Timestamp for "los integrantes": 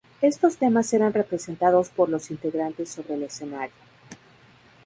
2.09-2.89